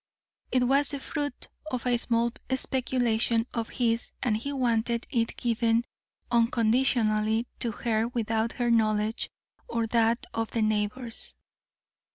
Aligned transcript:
It 0.51 0.63
was 0.63 0.89
the 0.89 0.99
fruit 0.99 1.47
of 1.69 1.85
a 1.85 1.95
small 1.95 2.31
speculation 2.55 3.45
of 3.53 3.69
his 3.69 4.13
and 4.23 4.35
he 4.35 4.51
wanted 4.51 5.05
it 5.11 5.37
given 5.37 5.85
unconditionally 6.31 7.45
to 7.59 7.71
her 7.71 8.07
without 8.07 8.53
her 8.53 8.71
knowledge 8.71 9.29
or 9.67 9.85
that 9.85 10.25
of 10.33 10.49
the 10.49 10.63
neighbours. 10.63 11.35